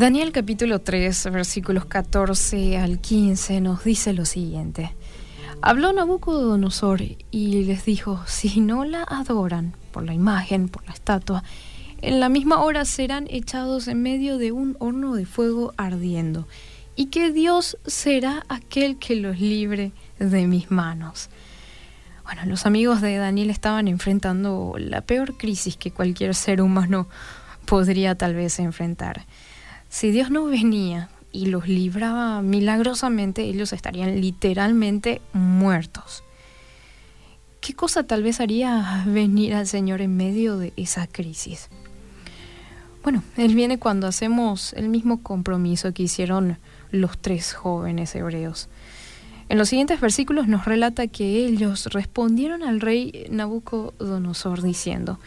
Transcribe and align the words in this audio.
Daniel 0.00 0.32
capítulo 0.32 0.78
3, 0.78 1.30
versículos 1.30 1.84
14 1.84 2.78
al 2.78 3.00
15 3.00 3.60
nos 3.60 3.84
dice 3.84 4.14
lo 4.14 4.24
siguiente. 4.24 4.94
Habló 5.60 5.92
Nabucodonosor 5.92 7.02
y 7.30 7.64
les 7.64 7.84
dijo, 7.84 8.22
si 8.26 8.60
no 8.60 8.86
la 8.86 9.02
adoran 9.02 9.74
por 9.92 10.04
la 10.04 10.14
imagen, 10.14 10.70
por 10.70 10.86
la 10.86 10.94
estatua, 10.94 11.44
en 12.00 12.18
la 12.18 12.30
misma 12.30 12.62
hora 12.62 12.86
serán 12.86 13.26
echados 13.28 13.88
en 13.88 14.00
medio 14.00 14.38
de 14.38 14.52
un 14.52 14.74
horno 14.78 15.14
de 15.14 15.26
fuego 15.26 15.74
ardiendo, 15.76 16.48
y 16.96 17.06
que 17.06 17.30
Dios 17.30 17.76
será 17.86 18.42
aquel 18.48 18.98
que 18.98 19.16
los 19.16 19.38
libre 19.38 19.92
de 20.18 20.46
mis 20.46 20.70
manos. 20.70 21.28
Bueno, 22.32 22.46
los 22.46 22.64
amigos 22.64 23.00
de 23.00 23.16
Daniel 23.16 23.50
estaban 23.50 23.88
enfrentando 23.88 24.76
la 24.78 25.00
peor 25.00 25.36
crisis 25.36 25.76
que 25.76 25.90
cualquier 25.90 26.36
ser 26.36 26.62
humano 26.62 27.08
podría 27.64 28.14
tal 28.14 28.36
vez 28.36 28.60
enfrentar. 28.60 29.26
Si 29.88 30.12
Dios 30.12 30.30
no 30.30 30.44
venía 30.44 31.08
y 31.32 31.46
los 31.46 31.66
libraba 31.66 32.40
milagrosamente, 32.40 33.42
ellos 33.42 33.72
estarían 33.72 34.20
literalmente 34.20 35.20
muertos. 35.32 36.22
¿Qué 37.60 37.74
cosa 37.74 38.04
tal 38.04 38.22
vez 38.22 38.38
haría 38.38 39.02
venir 39.08 39.52
al 39.52 39.66
Señor 39.66 40.00
en 40.00 40.16
medio 40.16 40.56
de 40.56 40.72
esa 40.76 41.08
crisis? 41.08 41.68
Bueno, 43.02 43.24
Él 43.38 43.56
viene 43.56 43.80
cuando 43.80 44.06
hacemos 44.06 44.72
el 44.74 44.88
mismo 44.88 45.24
compromiso 45.24 45.92
que 45.92 46.04
hicieron 46.04 46.58
los 46.92 47.18
tres 47.18 47.54
jóvenes 47.54 48.14
hebreos. 48.14 48.68
En 49.50 49.58
los 49.58 49.68
siguientes 49.68 50.00
versículos 50.00 50.46
nos 50.46 50.64
relata 50.64 51.08
que 51.08 51.44
ellos 51.44 51.86
respondieron 51.86 52.62
al 52.62 52.80
rey 52.80 53.26
Nabucodonosor 53.30 54.62
diciendo, 54.62 55.18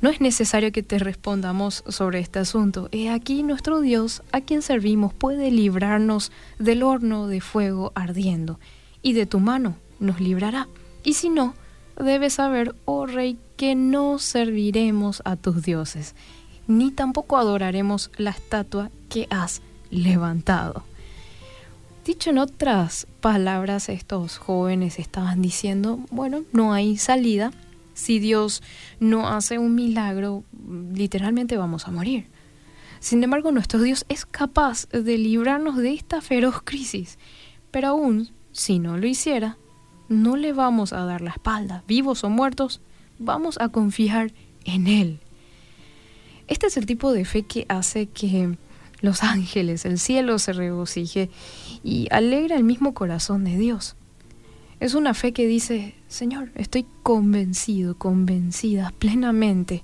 no 0.00 0.10
es 0.10 0.20
necesario 0.20 0.70
que 0.70 0.84
te 0.84 1.00
respondamos 1.00 1.82
sobre 1.88 2.20
este 2.20 2.38
asunto. 2.38 2.88
He 2.92 3.10
aquí 3.10 3.42
nuestro 3.42 3.80
Dios, 3.80 4.22
a 4.30 4.42
quien 4.42 4.62
servimos, 4.62 5.12
puede 5.12 5.50
librarnos 5.50 6.30
del 6.60 6.84
horno 6.84 7.26
de 7.26 7.40
fuego 7.40 7.90
ardiendo, 7.96 8.60
y 9.02 9.14
de 9.14 9.26
tu 9.26 9.40
mano 9.40 9.74
nos 9.98 10.20
librará. 10.20 10.68
Y 11.02 11.14
si 11.14 11.28
no, 11.28 11.54
debes 11.96 12.34
saber, 12.34 12.76
oh 12.84 13.06
rey, 13.06 13.38
que 13.56 13.74
no 13.74 14.20
serviremos 14.20 15.20
a 15.24 15.34
tus 15.34 15.64
dioses, 15.64 16.14
ni 16.68 16.92
tampoco 16.92 17.36
adoraremos 17.36 18.12
la 18.18 18.30
estatua 18.30 18.92
que 19.08 19.26
has 19.30 19.62
levantado. 19.90 20.84
Dicho 22.08 22.30
en 22.30 22.38
otras 22.38 23.06
palabras, 23.20 23.90
estos 23.90 24.38
jóvenes 24.38 24.98
estaban 24.98 25.42
diciendo, 25.42 26.00
bueno, 26.10 26.44
no 26.54 26.72
hay 26.72 26.96
salida, 26.96 27.52
si 27.92 28.18
Dios 28.18 28.62
no 28.98 29.28
hace 29.28 29.58
un 29.58 29.74
milagro, 29.74 30.42
literalmente 30.94 31.58
vamos 31.58 31.86
a 31.86 31.90
morir. 31.90 32.24
Sin 32.98 33.22
embargo, 33.22 33.52
nuestro 33.52 33.82
Dios 33.82 34.06
es 34.08 34.24
capaz 34.24 34.88
de 34.88 35.18
librarnos 35.18 35.76
de 35.76 35.92
esta 35.92 36.22
feroz 36.22 36.62
crisis, 36.64 37.18
pero 37.70 37.88
aún 37.88 38.30
si 38.52 38.78
no 38.78 38.96
lo 38.96 39.06
hiciera, 39.06 39.58
no 40.08 40.36
le 40.36 40.54
vamos 40.54 40.94
a 40.94 41.04
dar 41.04 41.20
la 41.20 41.32
espalda, 41.32 41.84
vivos 41.86 42.24
o 42.24 42.30
muertos, 42.30 42.80
vamos 43.18 43.58
a 43.60 43.68
confiar 43.68 44.32
en 44.64 44.86
Él. 44.86 45.20
Este 46.46 46.68
es 46.68 46.78
el 46.78 46.86
tipo 46.86 47.12
de 47.12 47.26
fe 47.26 47.42
que 47.42 47.66
hace 47.68 48.06
que 48.06 48.56
los 49.00 49.22
ángeles, 49.22 49.84
el 49.84 49.98
cielo 49.98 50.38
se 50.38 50.52
regocije 50.52 51.30
y 51.84 52.08
alegra 52.10 52.56
el 52.56 52.64
mismo 52.64 52.94
corazón 52.94 53.44
de 53.44 53.56
Dios. 53.56 53.96
Es 54.80 54.94
una 54.94 55.14
fe 55.14 55.32
que 55.32 55.46
dice, 55.46 55.94
Señor, 56.08 56.50
estoy 56.54 56.86
convencido, 57.02 57.96
convencida 57.96 58.92
plenamente 58.98 59.82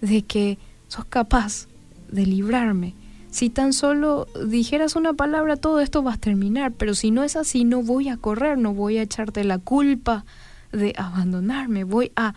de 0.00 0.22
que 0.22 0.58
sos 0.88 1.04
capaz 1.04 1.68
de 2.10 2.26
librarme. 2.26 2.94
Si 3.30 3.50
tan 3.50 3.72
solo 3.72 4.28
dijeras 4.46 4.96
una 4.96 5.14
palabra, 5.14 5.56
todo 5.56 5.80
esto 5.80 6.02
va 6.04 6.14
a 6.14 6.18
terminar, 6.18 6.72
pero 6.72 6.94
si 6.94 7.10
no 7.10 7.24
es 7.24 7.36
así, 7.36 7.64
no 7.64 7.82
voy 7.82 8.08
a 8.08 8.16
correr, 8.16 8.58
no 8.58 8.74
voy 8.74 8.98
a 8.98 9.02
echarte 9.02 9.42
la 9.42 9.58
culpa 9.58 10.24
de 10.72 10.92
abandonarme, 10.96 11.84
voy 11.84 12.12
a 12.14 12.34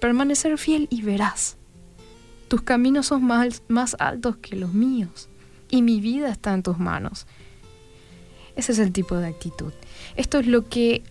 permanecer 0.00 0.58
fiel 0.58 0.86
y 0.90 1.02
verás. 1.02 1.56
Tus 2.48 2.62
caminos 2.62 3.06
son 3.06 3.24
más, 3.24 3.62
más 3.66 3.96
altos 3.98 4.36
que 4.36 4.54
los 4.54 4.72
míos 4.72 5.28
y 5.70 5.82
mi 5.82 6.00
vida 6.00 6.28
está 6.28 6.54
en 6.54 6.62
tus 6.62 6.78
manos. 6.78 7.26
Ese 8.56 8.72
es 8.72 8.78
el 8.78 8.92
tipo 8.92 9.16
de 9.16 9.28
actitud. 9.28 9.72
Esto 10.16 10.38
es 10.38 10.46
lo 10.46 10.68
que 10.68 11.02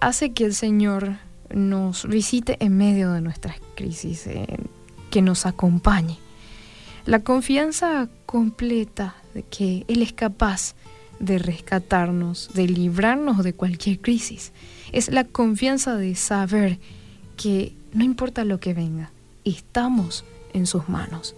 hace 0.00 0.32
que 0.32 0.44
el 0.44 0.54
Señor 0.54 1.16
nos 1.52 2.06
visite 2.06 2.56
en 2.60 2.76
medio 2.76 3.12
de 3.12 3.20
nuestras 3.20 3.56
crisis, 3.74 4.26
eh, 4.26 4.46
que 5.10 5.22
nos 5.22 5.46
acompañe. 5.46 6.18
La 7.06 7.20
confianza 7.20 8.08
completa 8.24 9.14
de 9.34 9.42
que 9.42 9.84
Él 9.88 10.02
es 10.02 10.12
capaz 10.12 10.74
de 11.18 11.38
rescatarnos, 11.38 12.50
de 12.54 12.66
librarnos 12.66 13.44
de 13.44 13.52
cualquier 13.52 14.00
crisis. 14.00 14.52
Es 14.92 15.08
la 15.08 15.24
confianza 15.24 15.96
de 15.96 16.14
saber 16.14 16.78
que 17.36 17.74
no 17.92 18.04
importa 18.04 18.44
lo 18.44 18.58
que 18.58 18.74
venga, 18.74 19.10
estamos 19.44 20.24
en 20.52 20.66
sus 20.66 20.88
manos. 20.88 21.36